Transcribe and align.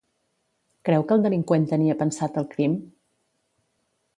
Creu 0.89 1.03
que 1.11 1.17
el 1.19 1.25
delinqüent 1.27 1.67
tenia 1.73 1.99
pensat 2.01 2.41
el 2.43 2.51
crim? 2.55 2.75